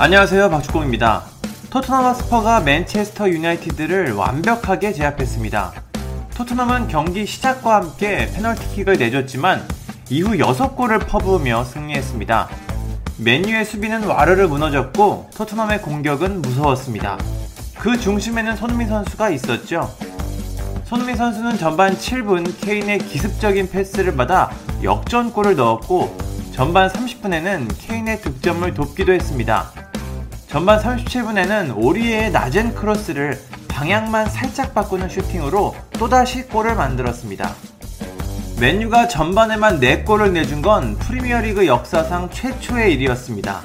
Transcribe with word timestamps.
안녕하세요 0.00 0.48
박주공입니다. 0.50 1.24
토트넘 1.70 2.04
하스퍼가 2.04 2.60
맨체스터 2.60 3.30
유나이티드를 3.30 4.12
완벽하게 4.12 4.92
제압했습니다. 4.92 5.72
토트넘은 6.36 6.86
경기 6.86 7.26
시작과 7.26 7.74
함께 7.74 8.30
페널티킥을 8.32 8.96
내줬지만 8.96 9.66
이후 10.08 10.36
6골을 10.36 11.04
퍼부으며 11.08 11.64
승리했습니다. 11.64 12.48
맨유의 13.16 13.64
수비는 13.64 14.04
와르르 14.04 14.46
무너졌고 14.46 15.30
토트넘의 15.36 15.82
공격은 15.82 16.42
무서웠습니다. 16.42 17.18
그 17.76 17.98
중심에는 17.98 18.54
손흥민 18.54 18.86
선수가 18.86 19.30
있었죠. 19.30 19.92
손흥민 20.84 21.16
선수는 21.16 21.58
전반 21.58 21.96
7분 21.96 22.60
케인의 22.60 22.98
기습적인 22.98 23.68
패스를 23.68 24.14
받아 24.14 24.52
역전골을 24.80 25.56
넣었고 25.56 26.16
전반 26.52 26.88
30분에는 26.88 27.68
케인의 27.80 28.20
득점을 28.20 28.72
돕기도 28.74 29.12
했습니다. 29.12 29.87
전반 30.48 30.80
37분에는 30.80 31.76
오리에의 31.76 32.30
낮은 32.30 32.74
크로스를 32.74 33.38
방향만 33.68 34.30
살짝 34.30 34.72
바꾸는 34.72 35.10
슈팅으로 35.10 35.76
또다시 35.92 36.44
골을 36.44 36.74
만들었습니다. 36.74 37.54
맨유가 38.58 39.08
전반에만 39.08 39.78
4골을 39.78 40.32
내준 40.32 40.62
건 40.62 40.96
프리미어리그 40.96 41.66
역사상 41.66 42.30
최초의 42.30 42.94
일이었습니다. 42.94 43.60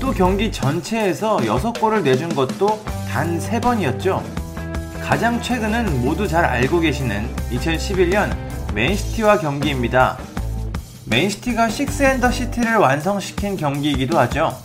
또 0.00 0.12
경기 0.12 0.50
전체에서 0.50 1.36
6골을 1.36 2.02
내준 2.02 2.34
것도 2.34 2.82
단 3.12 3.38
3번이었죠. 3.38 4.22
가장 5.02 5.40
최근은 5.42 6.00
모두 6.00 6.26
잘 6.26 6.46
알고 6.46 6.80
계시는 6.80 7.28
2011년 7.50 8.34
맨시티와 8.74 9.38
경기입니다. 9.38 10.16
맨시티가 11.04 11.68
6 11.68 11.77
and 11.77 12.05
the 12.05 12.32
City를 12.32 12.76
완성시킨 12.76 13.58
경기이기도 13.58 14.18
하죠. 14.20 14.56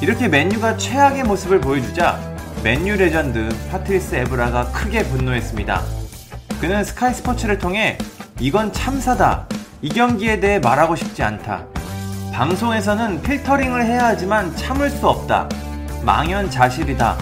이렇게 0.00 0.28
맨유가 0.28 0.76
최악의 0.76 1.24
모습을 1.24 1.60
보여주자 1.60 2.18
맨유 2.62 2.96
레전드 2.96 3.48
파트리스 3.70 4.14
에브라가 4.16 4.70
크게 4.72 5.04
분노했습니다. 5.04 5.82
그는 6.60 6.84
스카이 6.84 7.14
스포츠를 7.14 7.58
통해 7.58 7.98
이건 8.40 8.72
참사다. 8.72 9.46
이 9.82 9.88
경기에 9.88 10.40
대해 10.40 10.58
말하고 10.58 10.96
싶지 10.96 11.22
않다. 11.22 11.66
방송에서는 12.32 13.22
필터링을 13.22 13.84
해야 13.84 14.06
하지만 14.06 14.54
참을 14.56 14.90
수 14.90 15.08
없다. 15.08 15.48
망연자실이다. 16.02 17.16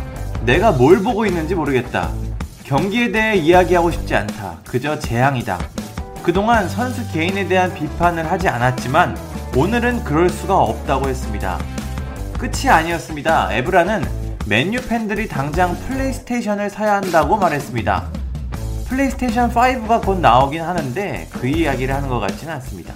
내가 0.44 0.72
뭘 0.72 1.02
보고 1.02 1.26
있는지 1.26 1.54
모르겠다. 1.54 2.10
경기에 2.64 3.12
대해 3.12 3.36
이야기하고 3.36 3.90
싶지 3.90 4.14
않다. 4.14 4.58
그저 4.66 4.98
재앙이다. 4.98 5.58
그동안 6.22 6.68
선수 6.68 7.06
개인에 7.12 7.46
대한 7.46 7.74
비판을 7.74 8.30
하지 8.30 8.48
않았지만 8.48 9.16
오늘은 9.56 10.04
그럴 10.04 10.30
수가 10.30 10.56
없다고 10.56 11.08
했습니다. 11.08 11.58
끝이 12.42 12.68
아니었습니다. 12.68 13.52
에브라는 13.52 14.04
맨유 14.46 14.80
팬들이 14.88 15.28
당장 15.28 15.76
플레이스테이션을 15.86 16.70
사야 16.70 16.94
한다고 16.94 17.36
말했습니다. 17.36 18.08
플레이스테이션 18.88 19.52
5가 19.52 20.04
곧 20.04 20.18
나오긴 20.18 20.60
하는데 20.60 21.28
그 21.30 21.46
이야기를 21.46 21.94
하는 21.94 22.08
것 22.08 22.18
같지는 22.18 22.54
않습니다. 22.54 22.94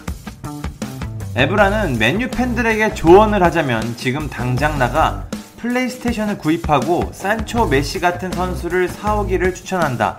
에브라는 1.37 1.97
맨유 1.97 2.31
팬들에게 2.31 2.95
조언을 2.95 3.41
하자면 3.45 3.97
지금 3.97 4.29
당장 4.29 4.81
나가 4.81 5.27
플레이스테이션을 5.59 6.39
구입하고 6.39 7.11
산초 7.13 7.67
메시 7.67 8.01
같은 8.01 8.33
선수를 8.33 8.89
사오기를 8.89 9.55
추천한다. 9.55 10.19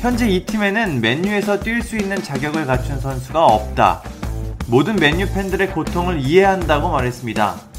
현재 0.00 0.28
이 0.28 0.46
팀에는 0.46 1.00
맨유에서 1.00 1.58
뛸 1.58 1.82
수 1.82 1.96
있는 1.96 2.22
자격을 2.22 2.66
갖춘 2.66 3.00
선수가 3.00 3.44
없다. 3.44 4.02
모든 4.68 4.94
맨유 4.94 5.32
팬들의 5.32 5.72
고통을 5.72 6.20
이해한다고 6.20 6.90
말했습니다. 6.90 7.71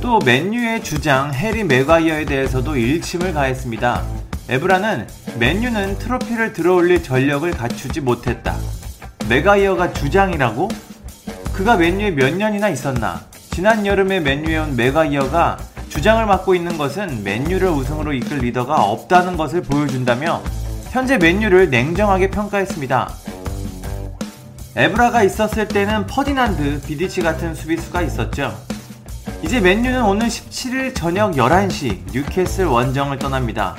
또 0.00 0.18
맨유의 0.18 0.84
주장 0.84 1.32
해리 1.32 1.64
매과이어에 1.64 2.26
대해서도 2.26 2.76
일침을 2.76 3.32
가했습니다. 3.32 4.04
에브라는 4.48 5.06
맨유는 5.38 5.98
트로피를 5.98 6.52
들어올릴 6.52 7.02
전력을 7.02 7.50
갖추지 7.50 8.00
못했다. 8.00 8.56
매과이어가 9.28 9.92
주장이라고? 9.92 10.68
그가 11.52 11.76
맨유에 11.76 12.10
몇 12.12 12.34
년이나 12.34 12.68
있었나? 12.68 13.22
지난 13.50 13.86
여름에 13.86 14.20
맨유에 14.20 14.58
온 14.58 14.76
매과이어가 14.76 15.58
주장을 15.88 16.24
맡고 16.26 16.54
있는 16.54 16.76
것은 16.76 17.24
맨유를 17.24 17.68
우승으로 17.68 18.12
이끌 18.12 18.38
리더가 18.38 18.84
없다는 18.84 19.36
것을 19.36 19.62
보여준다며 19.62 20.42
현재 20.90 21.16
맨유를 21.16 21.70
냉정하게 21.70 22.30
평가했습니다. 22.30 23.10
에브라가 24.76 25.22
있었을 25.22 25.66
때는 25.66 26.06
퍼디난드, 26.06 26.82
비디치 26.86 27.22
같은 27.22 27.54
수비수가 27.54 28.02
있었죠. 28.02 28.54
이제 29.46 29.60
맨유는 29.60 30.04
오늘 30.04 30.26
17일 30.26 30.92
저녁 30.92 31.30
11시 31.34 32.12
뉴캐슬 32.12 32.66
원정을 32.66 33.16
떠납니다. 33.20 33.76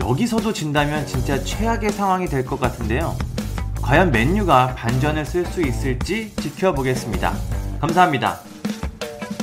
여기서도 0.00 0.52
진다면 0.52 1.06
진짜 1.06 1.40
최악의 1.42 1.92
상황이 1.92 2.26
될 2.26 2.44
것 2.44 2.58
같은데요. 2.58 3.16
과연 3.80 4.10
맨유가 4.10 4.74
반전을 4.74 5.24
쓸 5.24 5.46
수 5.46 5.62
있을지 5.62 6.34
지켜보겠습니다. 6.40 7.32
감사합니다. 7.80 8.40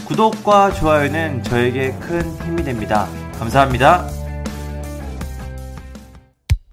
구독과 0.06 0.74
좋아요는 0.74 1.44
저에게 1.44 1.94
큰 2.02 2.22
힘이 2.44 2.66
됩니다. 2.66 3.08
감사합니다. 3.40 4.09